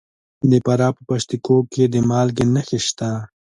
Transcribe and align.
د 0.49 0.51
فراه 0.65 0.95
په 0.97 1.01
پشت 1.09 1.29
کوه 1.45 1.63
کې 1.71 1.83
د 1.93 1.95
مالګې 2.09 2.45
نښې 2.53 2.79
شته. 2.87 3.09